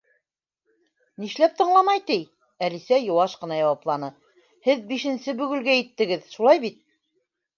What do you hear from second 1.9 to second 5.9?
ти, —Әлисә йыуаш ҡына яуапланы.— һеҙ бишенсе бөгөлгә